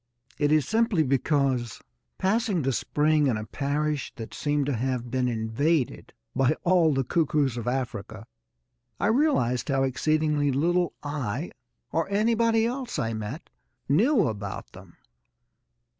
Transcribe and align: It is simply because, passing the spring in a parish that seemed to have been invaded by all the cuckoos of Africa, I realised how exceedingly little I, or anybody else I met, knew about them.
It 0.39 0.51
is 0.51 0.67
simply 0.67 1.03
because, 1.03 1.79
passing 2.17 2.63
the 2.63 2.71
spring 2.73 3.27
in 3.27 3.37
a 3.37 3.45
parish 3.45 4.11
that 4.15 4.33
seemed 4.33 4.65
to 4.65 4.73
have 4.75 5.11
been 5.11 5.27
invaded 5.27 6.11
by 6.35 6.55
all 6.63 6.91
the 6.91 7.03
cuckoos 7.03 7.55
of 7.55 7.67
Africa, 7.67 8.25
I 8.99 9.05
realised 9.05 9.69
how 9.69 9.83
exceedingly 9.83 10.51
little 10.51 10.93
I, 11.03 11.51
or 11.91 12.09
anybody 12.09 12.65
else 12.65 12.97
I 12.97 13.13
met, 13.13 13.51
knew 13.87 14.27
about 14.27 14.71
them. 14.71 14.97